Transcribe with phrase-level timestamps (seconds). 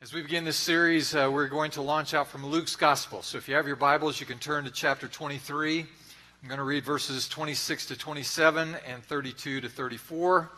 [0.00, 3.20] As we begin this series, uh, we're going to launch out from Luke's Gospel.
[3.20, 5.80] So if you have your Bibles, you can turn to chapter 23.
[5.80, 10.50] I'm going to read verses 26 to 27 and 32 to 34.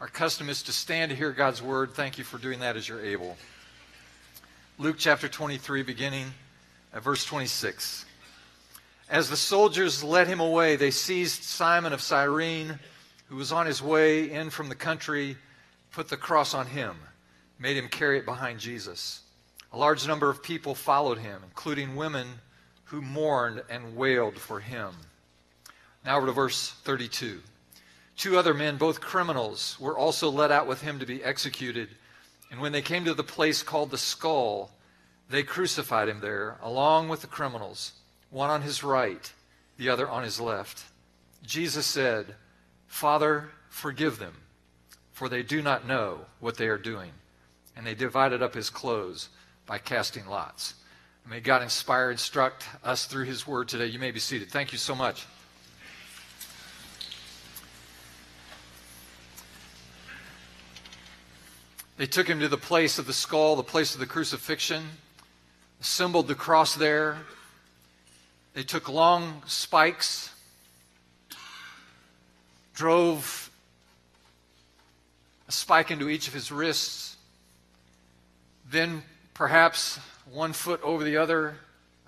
[0.00, 1.94] Our custom is to stand to hear God's word.
[1.94, 3.36] Thank you for doing that as you're able.
[4.78, 6.26] Luke chapter 23, beginning
[6.92, 8.04] at verse 26.
[9.08, 12.80] As the soldiers led him away, they seized Simon of Cyrene,
[13.28, 15.36] who was on his way in from the country,
[15.92, 16.96] put the cross on him
[17.58, 19.20] made him carry it behind Jesus.
[19.72, 22.26] A large number of people followed him, including women
[22.84, 24.94] who mourned and wailed for him.
[26.04, 27.40] Now over to verse 32.
[28.16, 31.88] Two other men, both criminals, were also led out with him to be executed.
[32.50, 34.70] And when they came to the place called the skull,
[35.28, 37.94] they crucified him there, along with the criminals,
[38.30, 39.32] one on his right,
[39.76, 40.84] the other on his left.
[41.42, 42.36] Jesus said,
[42.86, 44.34] Father, forgive them,
[45.10, 47.10] for they do not know what they are doing
[47.76, 49.28] and they divided up his clothes
[49.66, 50.74] by casting lots.
[51.28, 53.86] May God inspire, and instruct us through his word today.
[53.86, 54.50] You may be seated.
[54.50, 55.24] Thank you so much.
[61.96, 64.84] They took him to the place of the skull, the place of the crucifixion,
[65.80, 67.18] assembled the cross there.
[68.52, 70.30] They took long spikes,
[72.74, 73.50] drove
[75.48, 77.13] a spike into each of his wrists,
[78.74, 79.02] then
[79.34, 79.98] perhaps
[80.30, 81.54] one foot over the other,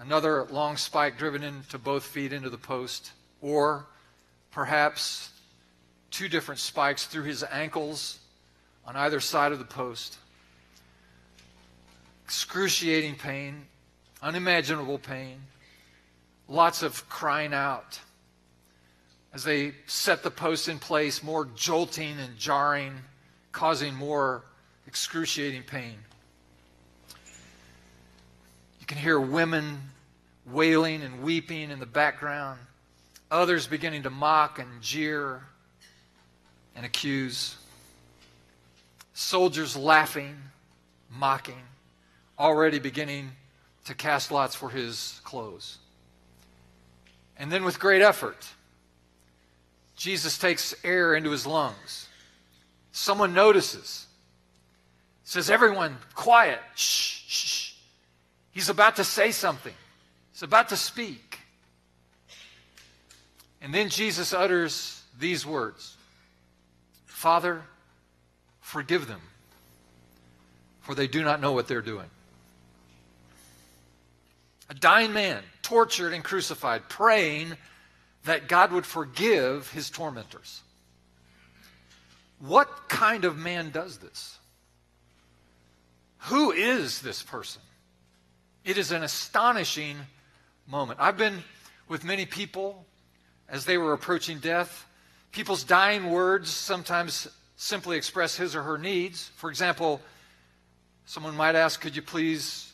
[0.01, 3.87] another long spike driven into both feet into the post, or
[4.51, 5.31] perhaps
[6.11, 8.19] two different spikes through his ankles
[8.85, 10.19] on either side of the post.
[12.25, 13.67] Excruciating pain,
[14.23, 15.39] unimaginable pain,
[16.49, 18.01] lots of crying out.
[19.33, 22.95] As they set the post in place, more jolting and jarring,
[23.53, 24.45] causing more
[24.87, 25.97] excruciating pain.
[28.87, 29.81] You can hear women
[30.49, 32.61] wailing and weeping in the background,
[33.33, 35.43] others beginning to mock and jeer
[36.77, 37.57] and accuse,
[39.13, 40.37] soldiers laughing,
[41.11, 41.65] mocking,
[42.39, 43.33] already beginning
[43.87, 45.79] to cast lots for his clothes.
[47.37, 48.47] And then, with great effort,
[49.97, 52.07] Jesus takes air into his lungs.
[52.93, 54.07] Someone notices.
[55.25, 56.61] Says, Everyone, quiet.
[56.77, 57.66] Shh, shh.
[58.57, 59.75] He's about to say something,
[60.33, 61.41] he's about to speak.
[63.61, 65.95] And then Jesus utters these words
[67.05, 67.63] Father,
[68.61, 69.21] forgive them,
[70.81, 72.09] for they do not know what they're doing.
[74.71, 77.53] A dying man, tortured and crucified, praying
[78.25, 80.63] that God would forgive his tormentors.
[82.39, 84.39] What kind of man does this?
[86.21, 87.61] Who is this person?
[88.67, 89.97] It is an astonishing
[90.67, 90.99] moment.
[91.01, 91.45] I've been
[91.87, 92.85] with many people
[93.49, 94.89] as they were approaching death.
[95.31, 99.31] People's dying words sometimes simply express his or her needs.
[99.37, 100.01] For example,
[101.05, 102.73] someone might ask, Could you please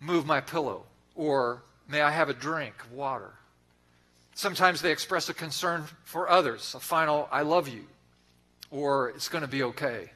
[0.00, 0.82] move my pillow?
[1.14, 3.30] Or may I have a drink of water?
[4.34, 7.84] Sometimes they express a concern for others, a final, I love you,
[8.72, 10.10] or it's going to be okay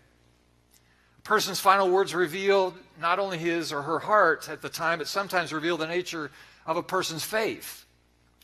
[1.30, 5.52] person's final words reveal not only his or her heart at the time, but sometimes
[5.52, 6.28] reveal the nature
[6.66, 7.84] of a person's faith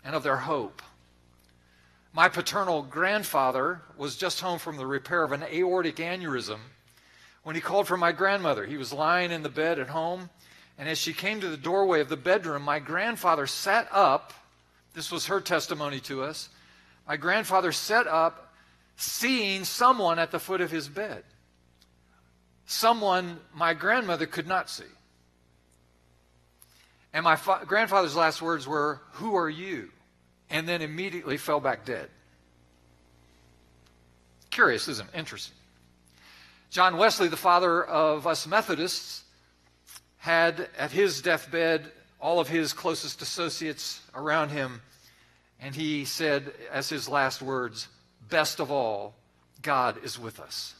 [0.05, 0.81] and of their hope.
[2.13, 6.61] My paternal grandfather was just home from the repair of an aortic aneurysm
[7.43, 8.65] when he called for my grandmother.
[8.65, 10.31] He was lying in the bed at home,
[10.79, 14.33] and as she came to the doorway of the bedroom, my grandfather sat up.
[14.95, 16.51] This was her testimony to us.
[17.09, 18.55] My grandfather sat up,
[18.97, 21.25] seeing someone at the foot of his bed
[22.67, 24.85] someone my grandmother could not see.
[27.13, 29.91] And my fa- grandfather's last words were, Who are you?
[30.51, 32.09] And then immediately fell back dead.
[34.51, 35.19] Curious, isn't it?
[35.19, 35.57] Interesting.
[36.71, 39.25] John Wesley, the father of us Methodists,
[40.19, 41.91] had at his deathbed
[42.21, 44.83] all of his closest associates around him,
[45.61, 47.89] and he said, as his last words,
[48.29, 49.15] Best of all,
[49.63, 50.75] God is with us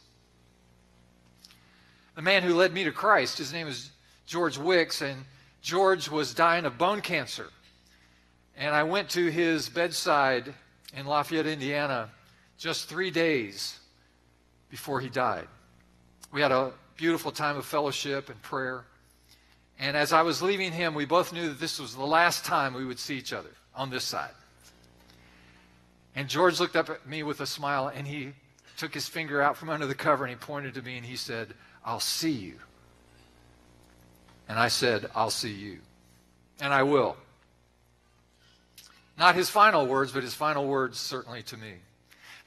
[2.17, 3.39] the man who led me to Christ.
[3.39, 3.93] His name is
[4.27, 5.25] George Wicks, and
[5.63, 7.51] George was dying of bone cancer.
[8.57, 10.53] And I went to his bedside
[10.97, 12.11] in Lafayette, Indiana,
[12.57, 13.79] just three days
[14.71, 15.47] before he died.
[16.33, 18.85] We had a beautiful time of fellowship and prayer.
[19.79, 22.73] And as I was leaving him, we both knew that this was the last time
[22.73, 24.31] we would see each other on this side.
[26.15, 28.33] And George looked up at me with a smile and he
[28.79, 31.17] took his finger out from under the cover and he pointed to me and he
[31.17, 31.53] said,
[31.87, 32.55] I'll see you
[34.49, 35.79] And I said, I'll see you.
[36.61, 37.17] And I will.
[39.19, 41.75] Not his final words, but his final words certainly to me.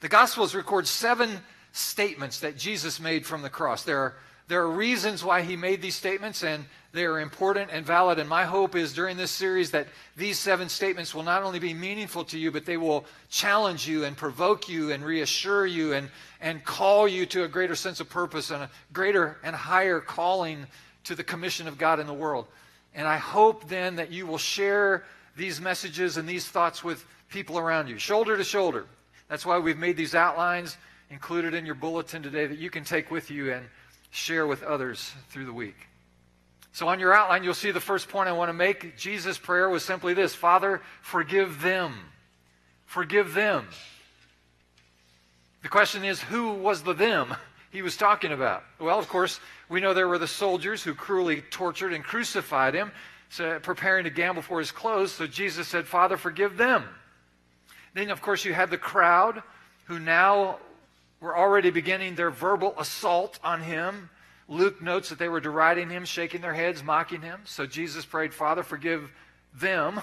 [0.00, 1.40] The Gospels record seven
[1.72, 3.84] statements that Jesus made from the cross.
[3.84, 4.14] There are,
[4.50, 8.18] there are reasons why he made these statements, and they are important and valid.
[8.18, 9.86] And my hope is during this series that
[10.16, 14.04] these seven statements will not only be meaningful to you, but they will challenge you
[14.04, 16.10] and provoke you and reassure you and,
[16.40, 20.66] and call you to a greater sense of purpose and a greater and higher calling
[21.04, 22.48] to the commission of God in the world.
[22.96, 25.04] And I hope then that you will share
[25.36, 28.86] these messages and these thoughts with people around you, shoulder to shoulder.
[29.28, 30.76] That's why we've made these outlines
[31.08, 33.64] included in your bulletin today that you can take with you and
[34.10, 35.76] share with others through the week.
[36.72, 38.96] So, on your outline, you'll see the first point I want to make.
[38.96, 41.94] Jesus' prayer was simply this Father, forgive them.
[42.86, 43.68] Forgive them.
[45.62, 47.34] The question is, who was the them
[47.70, 48.64] he was talking about?
[48.78, 52.92] Well, of course, we know there were the soldiers who cruelly tortured and crucified him,
[53.28, 55.12] so preparing to gamble for his clothes.
[55.12, 56.84] So Jesus said, Father, forgive them.
[57.94, 59.42] Then, of course, you had the crowd
[59.84, 60.58] who now
[61.20, 64.10] were already beginning their verbal assault on him
[64.50, 67.40] Luke notes that they were deriding him, shaking their heads, mocking him.
[67.44, 69.12] So Jesus prayed, Father, forgive
[69.54, 70.02] them.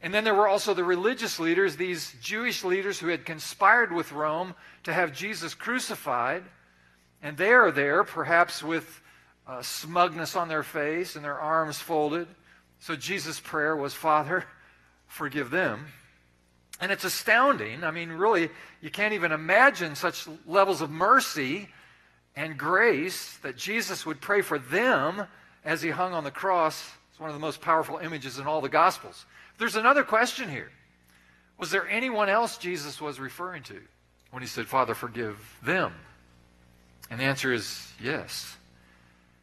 [0.00, 4.12] And then there were also the religious leaders, these Jewish leaders who had conspired with
[4.12, 4.54] Rome
[4.84, 6.44] to have Jesus crucified.
[7.20, 9.00] And they are there, perhaps with
[9.44, 12.28] uh, smugness on their face and their arms folded.
[12.78, 14.44] So Jesus' prayer was, Father,
[15.08, 15.86] forgive them.
[16.82, 17.84] And it's astounding.
[17.84, 18.50] I mean, really,
[18.80, 21.68] you can't even imagine such levels of mercy
[22.34, 25.28] and grace that Jesus would pray for them
[25.64, 26.90] as he hung on the cross.
[27.12, 29.26] It's one of the most powerful images in all the Gospels.
[29.58, 30.72] There's another question here.
[31.56, 33.80] Was there anyone else Jesus was referring to
[34.32, 35.92] when he said, Father, forgive them?
[37.12, 38.56] And the answer is yes.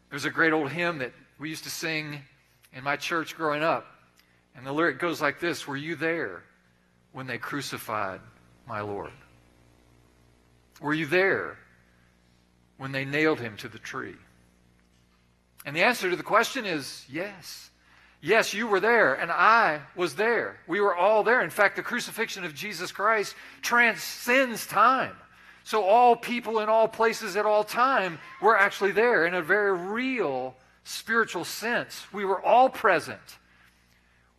[0.10, 2.20] There's a great old hymn that we used to sing
[2.74, 3.86] in my church growing up.
[4.58, 6.44] And the lyric goes like this Were you there
[7.12, 8.22] when they crucified
[8.68, 9.12] my Lord?
[10.82, 11.58] Were you there
[12.78, 14.16] when they nailed him to the tree?
[15.66, 17.70] And the answer to the question is yes.
[18.22, 20.60] Yes, you were there, and I was there.
[20.68, 21.42] We were all there.
[21.42, 25.16] In fact, the crucifixion of Jesus Christ transcends time.
[25.64, 29.72] So all people in all places at all time were actually there in a very
[29.72, 32.06] real spiritual sense.
[32.12, 33.20] We were all present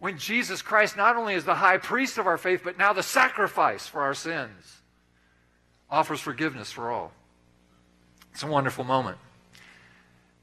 [0.00, 3.02] when Jesus Christ not only is the high priest of our faith, but now the
[3.02, 4.80] sacrifice for our sins
[5.88, 7.12] offers forgiveness for all.
[8.32, 9.18] It's a wonderful moment.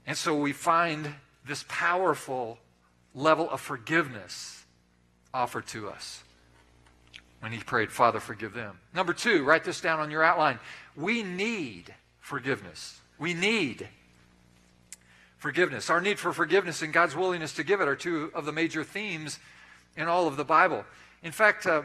[0.06, 1.16] And so we find
[1.46, 2.60] this powerful
[3.16, 4.64] level of forgiveness
[5.34, 6.24] offered to us
[7.40, 8.80] when he prayed, Father, forgive them.
[8.94, 10.60] Number two, write this down on your outline.
[10.96, 13.00] We need forgiveness.
[13.18, 13.88] We need
[15.38, 15.90] forgiveness.
[15.90, 18.84] Our need for forgiveness and God's willingness to give it are two of the major
[18.84, 19.40] themes
[19.96, 20.84] in all of the Bible.
[21.24, 21.84] In fact, uh,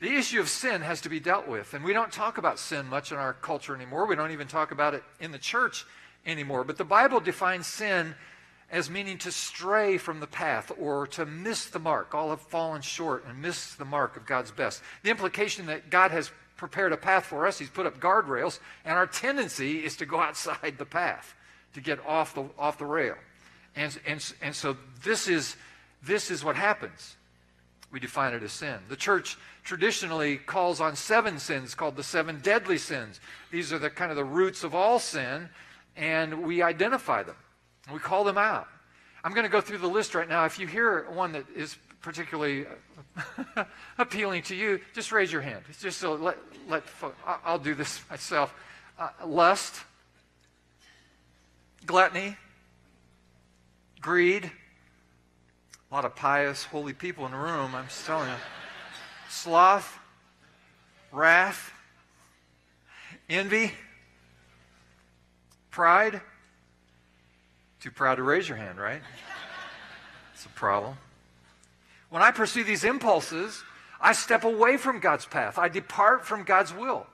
[0.00, 1.74] the issue of sin has to be dealt with.
[1.74, 4.06] And we don't talk about sin much in our culture anymore.
[4.06, 5.84] We don't even talk about it in the church
[6.24, 6.64] anymore.
[6.64, 8.14] But the Bible defines sin
[8.70, 12.14] as meaning to stray from the path or to miss the mark.
[12.14, 14.82] All have fallen short and missed the mark of God's best.
[15.02, 18.94] The implication that God has prepared a path for us, He's put up guardrails, and
[18.94, 21.34] our tendency is to go outside the path,
[21.74, 23.14] to get off the, off the rail.
[23.76, 25.56] And, and, and so this is,
[26.02, 27.16] this is what happens
[27.90, 28.78] we define it as sin.
[28.88, 33.20] The church traditionally calls on seven sins called the seven deadly sins.
[33.50, 35.48] These are the kind of the roots of all sin,
[35.96, 37.36] and we identify them.
[37.92, 38.68] We call them out.
[39.24, 40.44] I'm going to go through the list right now.
[40.44, 42.66] If you hear one that is particularly
[43.98, 45.62] appealing to you, just raise your hand.
[45.80, 46.36] Just so let,
[46.68, 46.84] let
[47.44, 48.54] I'll do this myself.
[48.98, 49.82] Uh, lust,
[51.88, 52.36] gluttony,
[54.02, 54.52] greed,
[55.90, 58.34] a lot of pious, holy people in the room, I'm just telling you.
[59.30, 59.98] Sloth,
[61.10, 61.72] wrath,
[63.30, 63.72] envy,
[65.70, 66.20] pride.
[67.80, 69.00] Too proud to raise your hand, right?
[70.34, 70.94] It's a problem.
[72.10, 73.62] When I pursue these impulses,
[73.98, 75.56] I step away from God's path.
[75.56, 77.06] I depart from God's will.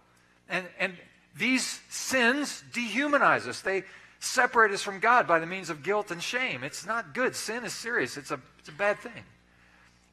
[0.49, 0.95] And, and
[1.37, 3.61] these sins dehumanize us.
[3.61, 3.85] They
[4.25, 6.64] separate us from God by the means of guilt and shame.
[6.64, 7.37] It's not good.
[7.37, 8.16] Sin is serious.
[8.16, 9.25] It's a it's a bad thing.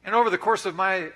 [0.04, 1.10] And over the course of my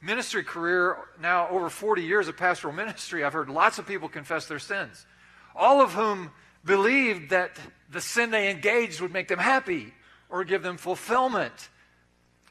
[0.00, 4.46] ministry career, now over 40 years of pastoral ministry, I've heard lots of people confess
[4.46, 5.06] their sins,
[5.54, 6.30] all of whom
[6.64, 7.58] believed that
[7.90, 9.92] the sin they engaged would make them happy
[10.28, 11.68] or give them fulfillment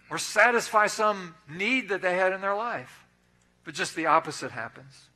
[0.09, 3.05] or satisfy some need that they had in their life.
[3.63, 5.09] But just the opposite happens.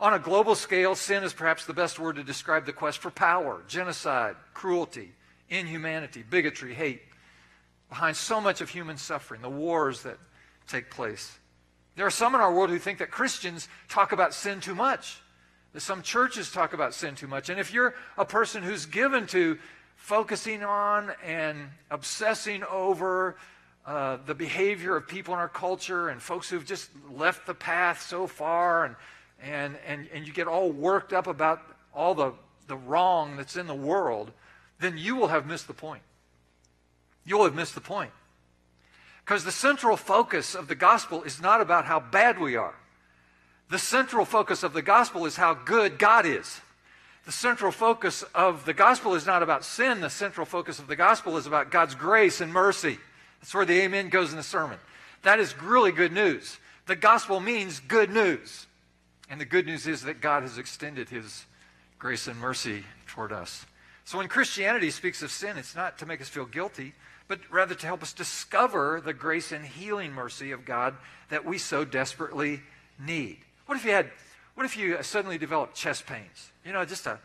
[0.00, 3.10] On a global scale, sin is perhaps the best word to describe the quest for
[3.10, 5.12] power, genocide, cruelty,
[5.48, 7.02] inhumanity, bigotry, hate,
[7.88, 10.18] behind so much of human suffering, the wars that
[10.68, 11.36] take place.
[11.96, 15.20] There are some in our world who think that Christians talk about sin too much.
[15.72, 17.48] That some churches talk about sin too much.
[17.48, 19.58] And if you're a person who's given to
[19.96, 21.58] focusing on and
[21.90, 23.36] obsessing over
[23.84, 28.00] uh, the behavior of people in our culture and folks who've just left the path
[28.02, 28.94] so far and,
[29.42, 31.62] and, and, and you get all worked up about
[31.94, 32.32] all the,
[32.66, 34.30] the wrong that's in the world,
[34.80, 36.02] then you will have missed the point.
[37.24, 38.10] You'll have missed the point.
[39.24, 42.74] Because the central focus of the gospel is not about how bad we are.
[43.70, 46.60] The central focus of the gospel is how good God is.
[47.26, 50.00] The central focus of the gospel is not about sin.
[50.00, 52.96] The central focus of the gospel is about God's grace and mercy.
[53.40, 54.78] That's where the amen goes in the sermon.
[55.22, 56.56] That is really good news.
[56.86, 58.66] The gospel means good news.
[59.30, 61.44] And the good news is that God has extended his
[61.98, 63.66] grace and mercy toward us.
[64.04, 66.94] So when Christianity speaks of sin, it's not to make us feel guilty,
[67.26, 70.94] but rather to help us discover the grace and healing mercy of God
[71.28, 72.60] that we so desperately
[72.98, 73.38] need.
[73.66, 74.10] What if you had,
[74.54, 76.52] what if you suddenly developed chest pains?
[76.64, 77.18] You know, just a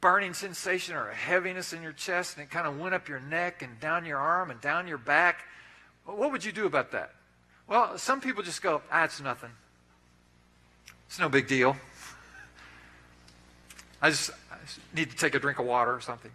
[0.00, 3.20] burning sensation or a heaviness in your chest and it kind of went up your
[3.20, 5.44] neck and down your arm and down your back.
[6.04, 7.12] What would you do about that?
[7.66, 9.50] Well, some people just go, ah, it's nothing.
[11.08, 11.76] It's no big deal.
[14.02, 16.30] I just, I just need to take a drink of water or something.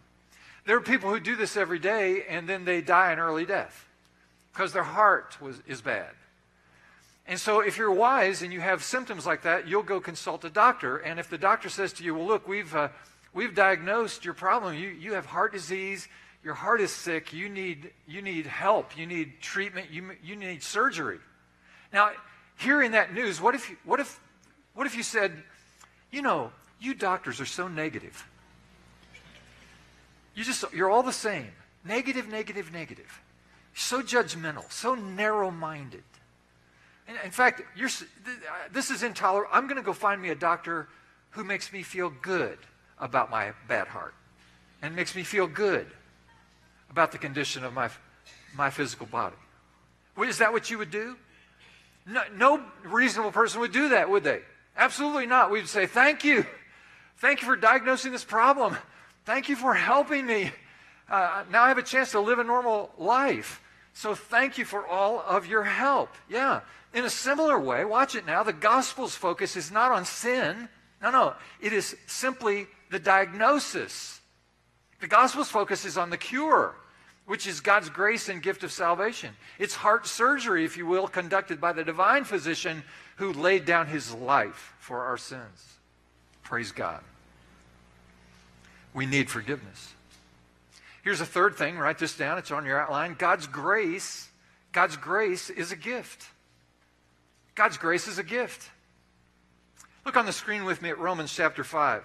[0.66, 3.88] There are people who do this every day and then they die an early death
[4.54, 6.12] because their heart was, is bad.
[7.28, 10.50] And so, if you're wise and you have symptoms like that, you'll go consult a
[10.50, 10.98] doctor.
[10.98, 12.90] And if the doctor says to you, Well, look, we've, uh,
[13.34, 16.08] we've diagnosed your problem, you, you have heart disease,
[16.44, 20.64] your heart is sick, you need, you need help, you need treatment, you, you need
[20.64, 21.20] surgery.
[21.94, 22.12] Now,
[22.58, 24.20] hearing that news, what if, what, if,
[24.74, 25.44] what if you said,
[26.12, 28.28] You know, you doctors are so negative.
[30.36, 31.52] You just, you're all the same.
[31.84, 33.22] Negative, negative, negative.
[33.74, 36.04] So judgmental, so narrow minded.
[37.24, 38.30] In fact, you're, uh,
[38.72, 39.50] this is intolerable.
[39.52, 40.88] I'm going to go find me a doctor
[41.32, 42.58] who makes me feel good
[43.00, 44.14] about my bad heart
[44.82, 45.88] and makes me feel good
[46.90, 47.90] about the condition of my,
[48.56, 49.36] my physical body.
[50.22, 51.18] Is that what you would do?
[52.06, 54.42] No, no reasonable person would do that, would they?
[54.76, 55.52] Absolutely not.
[55.52, 56.46] We'd say, Thank you.
[57.18, 58.76] Thank you for diagnosing this problem.
[59.26, 60.52] Thank you for helping me.
[61.08, 63.62] Uh, now I have a chance to live a normal life.
[63.94, 66.10] So thank you for all of your help.
[66.30, 66.62] Yeah.
[66.94, 70.68] In a similar way, watch it now, the gospel's focus is not on sin.
[71.02, 71.34] No, no.
[71.60, 74.20] It is simply the diagnosis.
[75.00, 76.76] The gospel's focus is on the cure,
[77.26, 79.32] which is God's grace and gift of salvation.
[79.60, 82.84] It's heart surgery, if you will, conducted by the divine physician
[83.22, 85.76] who laid down his life for our sins.
[86.42, 87.02] Praise God.
[88.96, 89.94] We need forgiveness.
[91.04, 93.16] Here's a third thing, write this down, it's on your outline.
[93.16, 94.28] God's grace,
[94.72, 96.26] God's grace is a gift.
[97.54, 98.72] God's grace is a gift.
[100.04, 102.04] Look on the screen with me at Romans chapter 5.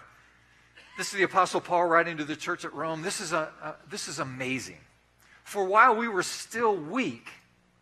[0.99, 3.01] This is the Apostle Paul writing to the church at Rome.
[3.01, 4.81] This is, a, this is amazing.
[5.45, 7.29] For while we were still weak,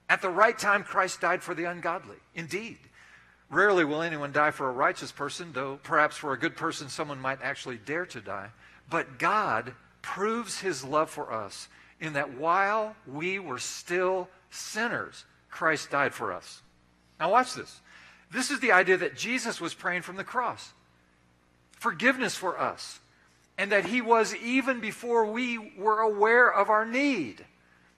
[0.08, 2.18] at the right time Christ died for the ungodly.
[2.36, 2.78] Indeed.
[3.50, 7.20] Rarely will anyone die for a righteous person, though perhaps for a good person someone
[7.20, 8.48] might actually dare to die.
[8.90, 11.68] But God proves his love for us
[12.00, 16.62] in that while we were still sinners, Christ died for us.
[17.20, 17.80] Now, watch this.
[18.32, 20.72] This is the idea that Jesus was praying from the cross
[21.78, 22.98] forgiveness for us,
[23.58, 27.44] and that he was even before we were aware of our need,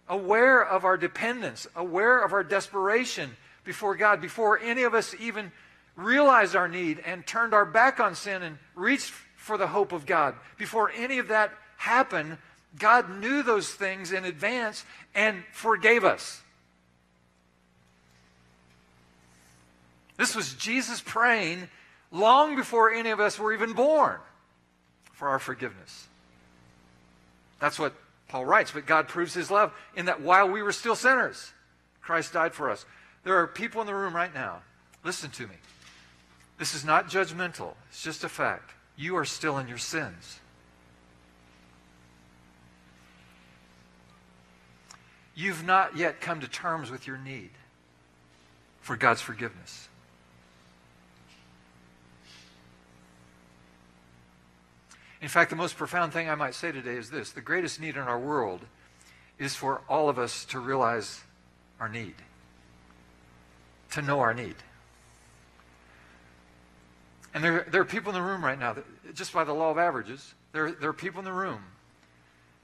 [0.09, 3.37] aware of our dependence, aware of our desperation
[3.67, 5.53] before God, before any of us even
[5.97, 10.07] realized our need and turned our back on sin and reached for the hope of
[10.07, 10.35] God.
[10.57, 12.39] Before any of that happened,
[12.79, 16.41] God knew those things in advance and forgave us.
[20.17, 21.69] This was Jesus praying
[22.11, 24.19] long before any of us were even born
[25.13, 26.07] for our forgiveness.
[27.61, 27.95] That's what
[28.29, 28.71] Paul writes.
[28.71, 31.53] But God proves his love in that while we were still sinners,
[32.03, 32.85] Christ died for us.
[33.27, 34.61] There are people in the room right now.
[35.03, 35.57] Listen to me.
[36.61, 38.71] This is not judgmental, it's just a fact.
[38.97, 40.39] You are still in your sins.
[45.35, 47.51] You've not yet come to terms with your need
[48.81, 49.89] for God's forgiveness.
[55.21, 57.97] In fact, the most profound thing I might say today is this the greatest need
[57.97, 58.61] in our world
[59.37, 61.25] is for all of us to realize
[61.81, 62.15] our need,
[63.97, 64.57] to know our need.
[67.35, 69.71] And there, there are people in the room right now, that, just by the law
[69.71, 71.61] of averages, there, there are people in the room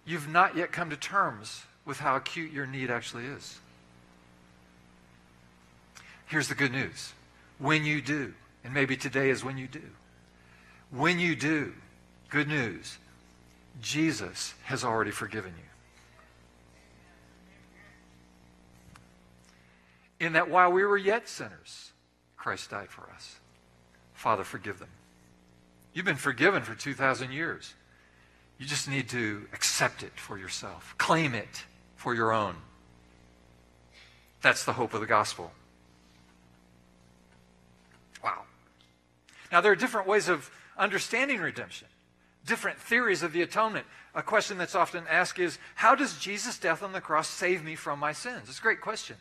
[0.04, 3.58] you've not yet come to terms with how acute your need actually is.
[6.26, 7.12] Here's the good news.
[7.58, 8.34] When you do,
[8.64, 9.82] and maybe today is when you do,
[10.90, 11.72] when you do,
[12.28, 12.98] good news,
[13.80, 15.71] Jesus has already forgiven you.
[20.22, 21.90] In that while we were yet sinners,
[22.36, 23.40] Christ died for us.
[24.14, 24.88] Father, forgive them.
[25.92, 27.74] You've been forgiven for 2,000 years.
[28.56, 31.64] You just need to accept it for yourself, claim it
[31.96, 32.54] for your own.
[34.42, 35.50] That's the hope of the gospel.
[38.22, 38.42] Wow.
[39.50, 41.88] Now, there are different ways of understanding redemption,
[42.46, 43.86] different theories of the atonement.
[44.14, 47.74] A question that's often asked is How does Jesus' death on the cross save me
[47.74, 48.48] from my sins?
[48.48, 49.16] It's a great question.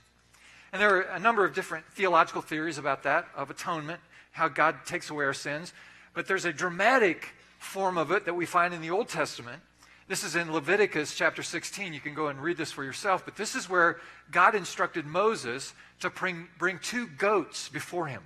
[0.72, 4.00] And there are a number of different theological theories about that, of atonement,
[4.32, 5.74] how God takes away our sins.
[6.14, 9.62] But there's a dramatic form of it that we find in the Old Testament.
[10.08, 11.94] This is in Leviticus chapter 16.
[11.94, 13.24] You can go and read this for yourself.
[13.24, 13.98] But this is where
[14.32, 18.24] God instructed Moses to bring, bring two goats before him.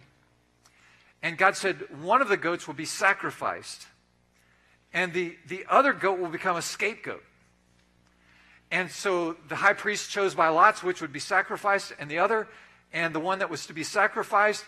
[1.22, 3.88] And God said, one of the goats will be sacrificed,
[4.94, 7.24] and the, the other goat will become a scapegoat.
[8.72, 12.48] And so the high priest chose by lots which would be sacrificed, and the other,
[12.92, 14.66] and the one that was to be sacrificed,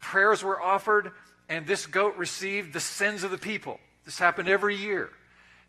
[0.00, 1.12] prayers were offered,
[1.48, 3.80] and this goat received the sins of the people.
[4.04, 5.10] This happened every year.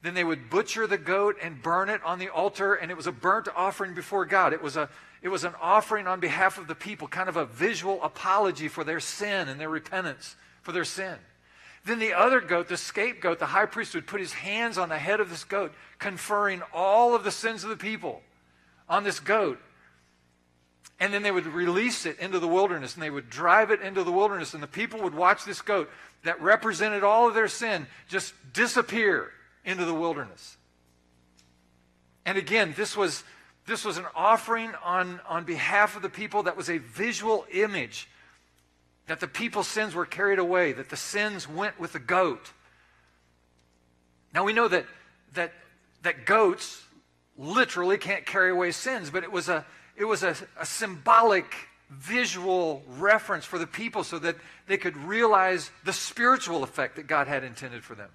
[0.02, 3.08] Then they would butcher the goat and burn it on the altar, and it was
[3.08, 4.54] a burnt offering before God.
[4.54, 4.90] It was, a,
[5.22, 8.84] it was an offering on behalf of the people, kind of a visual apology for
[8.84, 11.18] their sin and their repentance for their sin.
[11.86, 14.98] Then the other goat, the scapegoat, the high priest would put his hands on the
[14.98, 18.22] head of this goat, conferring all of the sins of the people
[18.88, 19.60] on this goat.
[21.00, 24.04] And then they would release it into the wilderness and they would drive it into
[24.04, 24.54] the wilderness.
[24.54, 25.90] And the people would watch this goat
[26.24, 29.32] that represented all of their sin just disappear
[29.64, 30.58] into the wilderness.
[32.26, 33.24] And again, this was,
[33.66, 38.10] this was an offering on, on behalf of the people that was a visual image
[39.10, 42.54] that the people's sins were carried away, that the sins went with the goat.
[44.36, 44.86] Now we know that,
[45.34, 45.52] that,
[46.04, 46.84] that goats
[47.36, 51.52] literally can't carry away sins, but it was a, it was a, a symbolic
[51.90, 54.36] visual reference for the people so that
[54.68, 58.12] they could realize the spiritual effect that God had intended for them.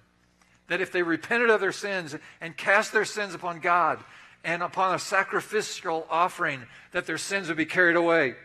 [0.69, 3.99] That if they repented of their sins and cast their sins upon God
[4.45, 8.35] and upon a sacrificial offering, that their sins would be carried away,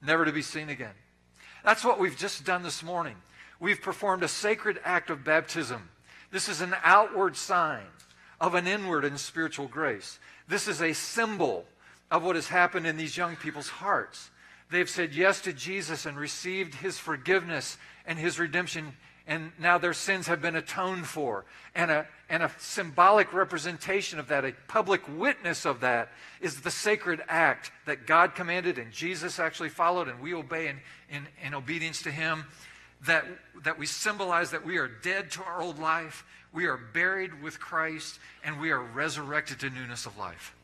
[0.00, 0.94] never to be seen again.
[1.66, 3.16] That's what we've just done this morning.
[3.58, 5.88] We've performed a sacred act of baptism.
[6.30, 7.86] This is an outward sign
[8.40, 10.20] of an inward and spiritual grace.
[10.46, 11.64] This is a symbol
[12.08, 14.30] of what has happened in these young people's hearts.
[14.70, 18.94] They've said yes to Jesus and received his forgiveness and his redemption,
[19.26, 21.44] and now their sins have been atoned for.
[21.74, 26.10] And a, and a symbolic representation of that, a public witness of that,
[26.40, 30.78] is the sacred act that God commanded and Jesus actually followed, and we obey in,
[31.10, 32.44] in, in obedience to him.
[33.06, 33.26] That,
[33.64, 37.60] that we symbolize that we are dead to our old life, we are buried with
[37.60, 40.56] Christ, and we are resurrected to newness of life.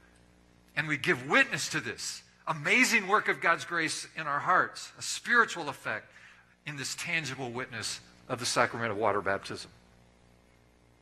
[0.74, 5.02] And we give witness to this amazing work of God's grace in our hearts, a
[5.02, 6.06] spiritual effect
[6.66, 8.00] in this tangible witness
[8.32, 9.70] of the sacrament of water baptism.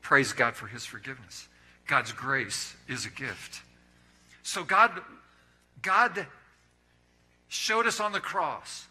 [0.03, 1.49] Praise God for his forgiveness.
[1.87, 3.63] God's grace is a gift.
[4.43, 4.91] So God,
[5.81, 6.27] God
[7.49, 8.87] showed us on the cross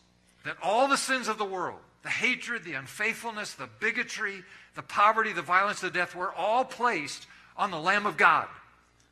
[0.46, 4.44] that all the sins of the world, the hatred, the unfaithfulness, the bigotry,
[4.76, 8.48] the poverty, the violence, the death, were all placed on the Lamb of God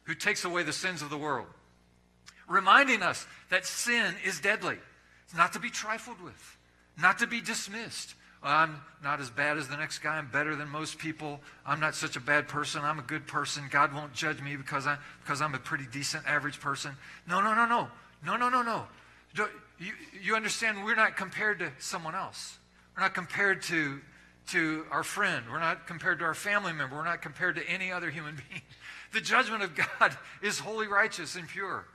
[0.06, 1.48] who takes away the sins of the world
[2.48, 4.78] reminding us that sin is deadly.
[5.26, 6.58] It's not to be trifled with,
[7.00, 8.16] not to be dismissed.
[8.44, 10.18] I'm not as bad as the next guy.
[10.18, 11.42] I'm better than most people.
[11.66, 12.84] I'm not such a bad person.
[12.84, 13.68] I'm a good person.
[13.70, 16.92] God won't judge me because, I, because I'm a pretty decent, average person.
[17.28, 17.88] No, no, no, no.
[18.26, 18.86] No, no, no, no.
[19.80, 22.58] You, you understand we're not compared to someone else.
[22.96, 24.00] We're not compared to,
[24.50, 25.46] to our friend.
[25.52, 26.96] We're not compared to our family member.
[26.96, 28.62] We're not compared to any other human being.
[29.14, 31.86] The judgment of God is holy, righteous, and pure.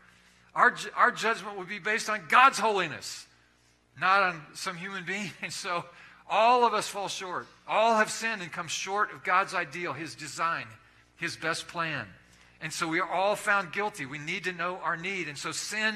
[0.54, 3.26] Our, our judgment would be based on God's holiness,
[4.00, 5.30] not on some human being.
[5.42, 5.84] And so
[6.32, 7.46] all of us fall short.
[7.68, 10.64] All have sinned and come short of God's ideal, His design,
[11.16, 12.06] His best plan.
[12.62, 14.06] And so we are all found guilty.
[14.06, 15.28] We need to know our need.
[15.28, 15.94] And so sin,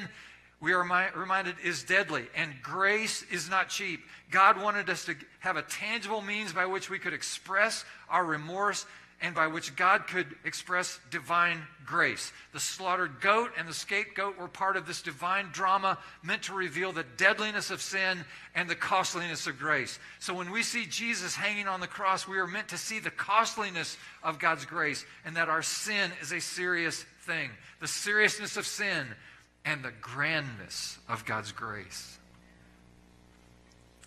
[0.61, 2.27] we are reminded, is deadly.
[2.37, 4.01] And grace is not cheap.
[4.31, 8.85] God wanted us to have a tangible means by which we could express our remorse
[9.23, 12.33] and by which God could express divine grace.
[12.53, 16.93] The slaughtered goat and the scapegoat were part of this divine drama meant to reveal
[16.93, 18.25] the deadliness of sin
[18.55, 19.99] and the costliness of grace.
[20.19, 23.11] So when we see Jesus hanging on the cross, we are meant to see the
[23.11, 27.51] costliness of God's grace and that our sin is a serious thing.
[27.81, 29.07] The seriousness of sin
[29.65, 32.19] and the grandness of God's grace.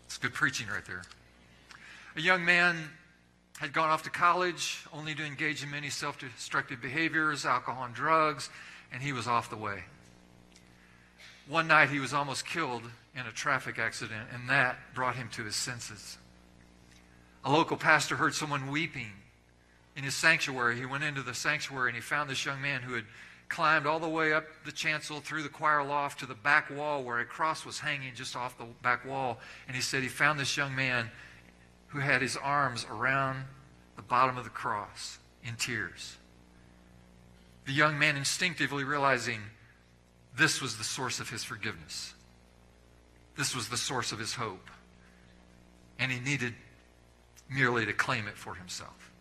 [0.06, 1.02] It's good preaching right there.
[2.16, 2.90] A young man
[3.60, 7.94] had gone off to college only to engage in many self destructive behaviors, alcohol and
[7.94, 8.50] drugs,
[8.92, 9.84] and he was off the way.
[11.48, 12.84] One night he was almost killed
[13.16, 16.18] in a traffic accident, and that brought him to his senses.
[17.44, 19.12] A local pastor heard someone weeping
[19.96, 20.78] in his sanctuary.
[20.78, 23.06] He went into the sanctuary and he found this young man who had
[23.50, 27.04] climbed all the way up the chancel through the choir loft to the back wall
[27.04, 29.40] where a cross was hanging just off the back wall.
[29.68, 31.10] And he said he found this young man
[31.90, 33.46] who had his arms around
[33.96, 36.18] the bottom of the cross in tears.
[37.66, 39.42] The young man instinctively realizing
[40.36, 42.14] this was the source of his forgiveness.
[43.38, 44.70] This was the source of his hope.
[46.00, 46.54] And he needed
[47.50, 49.12] merely to claim it for himself.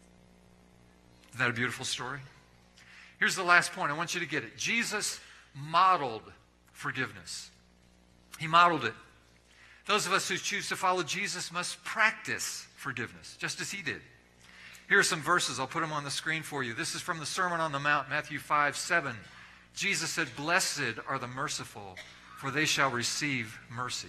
[1.30, 2.20] Isn't that a beautiful story?
[3.18, 3.90] Here's the last point.
[3.90, 4.56] I want you to get it.
[4.56, 5.20] Jesus
[5.54, 6.22] modeled
[6.72, 7.50] forgiveness.
[8.38, 8.94] He modeled it.
[9.88, 14.02] Those of us who choose to follow Jesus must practice forgiveness, just as he did.
[14.86, 15.58] Here are some verses.
[15.58, 16.74] I'll put them on the screen for you.
[16.74, 19.16] This is from the Sermon on the Mount, Matthew 5 7.
[19.74, 21.96] Jesus said, Blessed are the merciful,
[22.36, 24.08] for they shall receive mercy.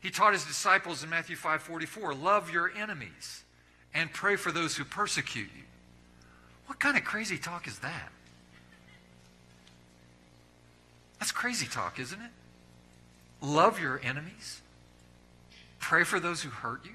[0.00, 3.44] He taught his disciples in Matthew 5 44, Love your enemies
[3.92, 5.64] and pray for those who persecute you.
[6.66, 8.08] What kind of crazy talk is that?
[11.18, 12.30] That's crazy talk, isn't it?
[13.42, 14.62] Love your enemies
[15.78, 16.92] Pray for those who hurt you?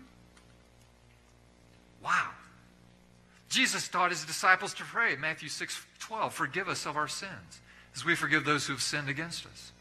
[2.03, 2.29] Wow.
[3.49, 7.61] Jesus taught his disciples to pray, Matthew 6 12, forgive us of our sins,
[7.95, 9.71] as we forgive those who have sinned against us.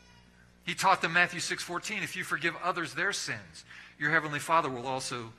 [0.64, 3.64] He taught them Matthew 6 14, if you forgive others their sins,
[3.98, 5.32] your heavenly Father will also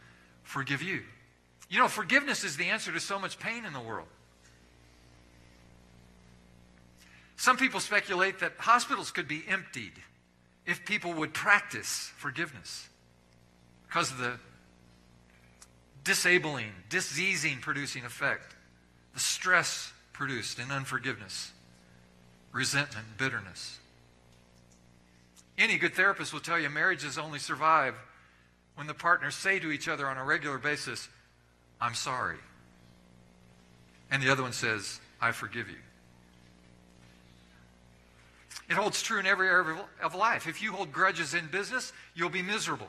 [0.44, 1.02] forgive you.
[1.70, 4.08] You know, forgiveness is the answer to so much pain in the world.
[7.38, 9.94] Some people speculate that hospitals could be emptied
[10.66, 12.88] if people would practice forgiveness
[13.94, 14.34] because of the
[16.04, 18.56] disabling, diseasing producing effect,
[19.14, 21.52] the stress produced in unforgiveness,
[22.52, 23.78] resentment, bitterness.
[25.60, 27.94] Any good therapist will tell you marriages only survive
[28.74, 31.08] when the partners say to each other on a regular basis,
[31.80, 32.38] I'm sorry.
[34.10, 35.78] And the other one says, I forgive you.
[38.72, 40.48] It holds true in every area of life.
[40.48, 42.88] If you hold grudges in business, you'll be miserable.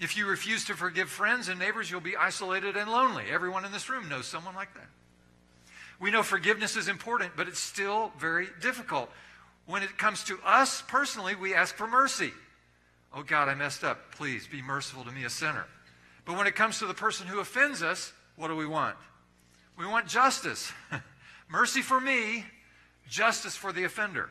[0.00, 3.24] If you refuse to forgive friends and neighbors, you'll be isolated and lonely.
[3.30, 4.88] Everyone in this room knows someone like that.
[6.00, 9.10] We know forgiveness is important, but it's still very difficult.
[9.66, 12.32] When it comes to us personally, we ask for mercy.
[13.12, 14.12] Oh God, I messed up.
[14.12, 15.66] Please be merciful to me, a sinner.
[16.24, 18.96] But when it comes to the person who offends us, what do we want?
[19.76, 20.72] We want justice.
[21.48, 22.44] mercy for me,
[23.08, 24.30] justice for the offender.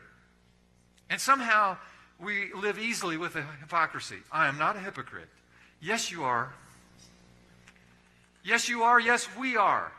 [1.10, 1.76] And somehow
[2.18, 4.18] we live easily with hypocrisy.
[4.32, 5.28] I am not a hypocrite.
[5.80, 6.52] Yes, you are.
[8.44, 8.98] Yes, you are.
[8.98, 9.92] Yes, we are.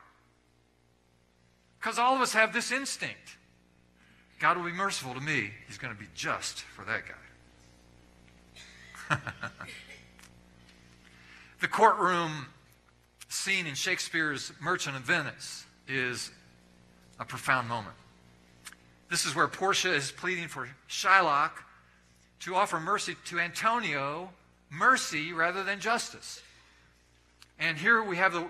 [1.79, 3.37] Because all of us have this instinct.
[4.39, 5.51] God will be merciful to me.
[5.67, 7.13] He's going to be just for that guy.
[11.61, 12.47] the courtroom
[13.27, 16.31] scene in Shakespeare's Merchant of Venice is
[17.19, 17.95] a profound moment.
[19.09, 21.51] This is where Portia is pleading for Shylock
[22.41, 24.29] to offer mercy to Antonio
[24.69, 26.41] mercy rather than justice.
[27.59, 28.47] And here we have the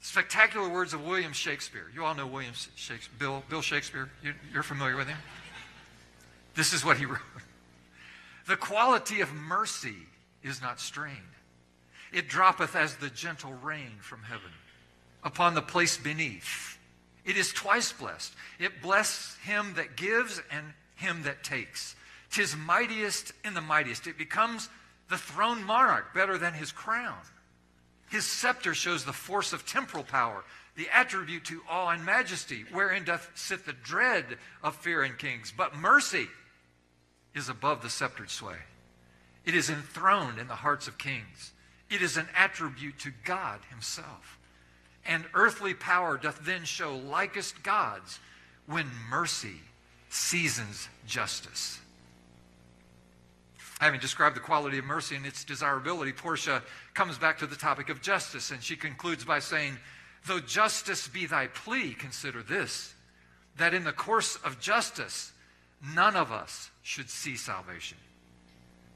[0.00, 1.86] spectacular words of William Shakespeare.
[1.94, 4.10] You all know William Shakespeare, Bill, Bill Shakespeare.
[4.52, 5.18] You're familiar with him?
[6.54, 7.20] This is what he wrote
[8.46, 9.96] The quality of mercy
[10.42, 11.16] is not strained,
[12.12, 14.50] it droppeth as the gentle rain from heaven
[15.24, 16.78] upon the place beneath.
[17.24, 18.34] It is twice blessed.
[18.58, 21.94] It bless him that gives and him that takes.
[22.32, 24.08] Tis mightiest in the mightiest.
[24.08, 24.68] It becomes
[25.12, 27.18] the throned monarch better than his crown.
[28.08, 30.42] His scepter shows the force of temporal power,
[30.74, 34.24] the attribute to awe and majesty, wherein doth sit the dread
[34.62, 35.52] of fear in kings.
[35.54, 36.28] But mercy
[37.34, 38.56] is above the sceptered sway.
[39.44, 41.52] It is enthroned in the hearts of kings.
[41.90, 44.38] It is an attribute to God himself.
[45.04, 48.18] And earthly power doth then show likest God's
[48.64, 49.60] when mercy
[50.08, 51.81] seasons justice.
[53.82, 56.62] Having described the quality of mercy and its desirability, Portia
[56.94, 59.76] comes back to the topic of justice, and she concludes by saying,
[60.24, 62.94] Though justice be thy plea, consider this
[63.56, 65.32] that in the course of justice,
[65.96, 67.98] none of us should see salvation.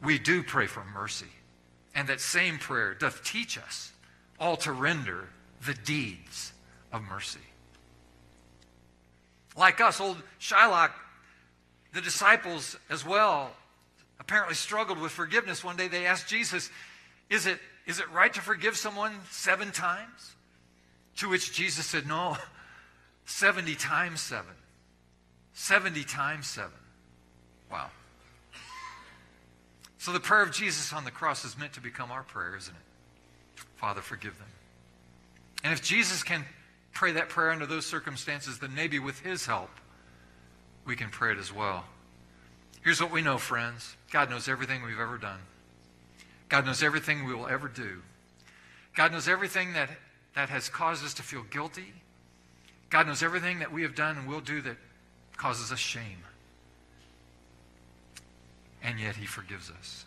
[0.04, 1.32] We do pray for mercy,
[1.92, 3.90] and that same prayer doth teach us
[4.38, 5.30] all to render
[5.66, 6.52] the deeds
[6.92, 7.40] of mercy.
[9.56, 10.92] Like us, old Shylock,
[11.92, 13.50] the disciples as well
[14.20, 15.62] apparently struggled with forgiveness.
[15.62, 16.70] One day they asked Jesus,
[17.30, 20.34] Is it, is it right to forgive someone seven times?
[21.18, 22.36] To which Jesus said, No,
[23.26, 24.52] 70 times seven.
[25.54, 26.78] 70 times seven.
[27.70, 27.90] Wow.
[29.98, 32.74] So the prayer of Jesus on the cross is meant to become our prayer, isn't
[32.74, 33.60] it?
[33.76, 34.48] Father, forgive them.
[35.64, 36.44] And if Jesus can
[36.92, 39.70] pray that prayer under those circumstances, then maybe with his help,
[40.84, 41.84] we can pray it as well.
[42.86, 45.40] Here's what we know, friends God knows everything we've ever done,
[46.48, 48.00] God knows everything we will ever do.
[48.94, 49.90] God knows everything that,
[50.36, 51.92] that has caused us to feel guilty.
[52.88, 54.76] God knows everything that we have done and will do that
[55.36, 56.22] causes us shame.
[58.84, 60.04] And yet he forgives us.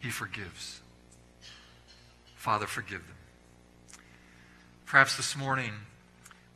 [0.00, 0.80] He forgives.
[2.36, 4.00] Father, forgive them.
[4.86, 5.72] Perhaps this morning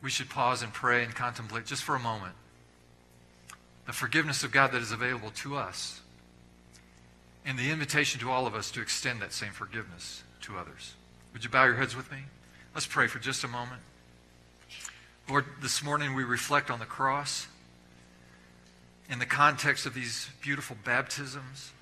[0.03, 2.35] we should pause and pray and contemplate just for a moment
[3.89, 6.03] the forgiveness of God that is available to us
[7.47, 10.93] and the invitation to all of us to extend that same forgiveness to others.
[11.33, 12.19] Would you bow your heads with me?
[12.75, 13.81] Let's pray for just a moment.
[15.27, 17.47] Lord, this morning we reflect on the cross
[19.09, 21.73] in the context of these beautiful baptisms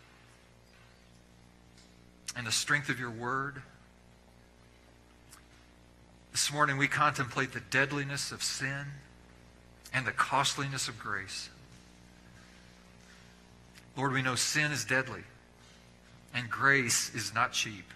[2.36, 3.62] and the strength of your word.
[6.30, 8.92] This morning we contemplate the deadliness of sin
[9.92, 11.48] and the costliness of grace.
[13.96, 15.22] Lord, we know sin is deadly
[16.34, 17.92] and grace is not cheap.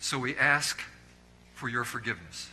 [0.00, 0.80] So we ask
[1.54, 2.50] for your forgiveness.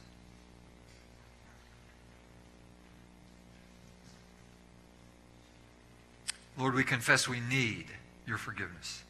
[6.57, 7.85] Lord, we confess we need
[8.25, 9.03] your forgiveness.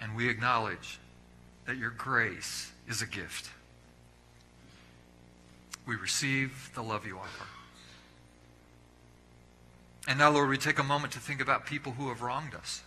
[0.00, 0.98] And we acknowledge
[1.66, 3.50] that your grace is a gift.
[5.86, 7.57] We receive the love you offer.
[10.08, 12.82] And now, Lord, we take a moment to think about people who have wronged us.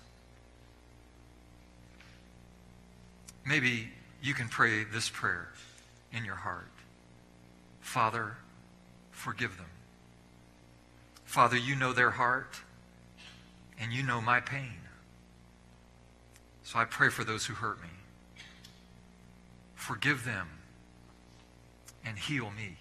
[3.45, 3.89] Maybe
[4.23, 5.49] you can pray this prayer
[6.11, 6.67] in your heart
[7.79, 8.37] Father,
[9.11, 9.65] forgive them.
[11.25, 12.61] Father, you know their heart
[13.79, 14.77] and you know my pain.
[16.63, 17.89] So I pray for those who hurt me.
[19.75, 20.47] Forgive them
[22.05, 22.77] and heal me.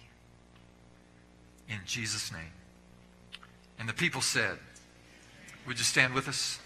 [1.67, 2.60] In Jesus' name.
[3.81, 4.59] And the people said,
[5.65, 6.59] Would you stand with us?